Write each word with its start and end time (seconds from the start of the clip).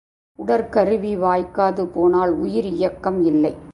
உடற்கருவி 0.39 1.11
வாய்க்காது 1.17 1.83
போனால் 1.85 2.33
உயிர் 2.35 2.69
இயக்கம் 2.73 3.19
இல்லை. 3.23 3.53